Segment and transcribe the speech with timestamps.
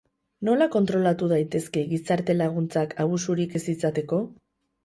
[0.47, 4.25] Nola kontrolatu daitezke gizarte-laguntzak, abusurik ez izateko?